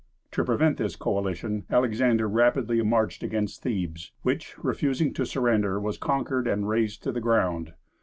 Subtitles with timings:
[0.31, 6.47] To prevent this coalition, Alexander rapidly marched against Thebes, which, refusing to surrender, was conquered
[6.47, 7.73] and razed to the ground.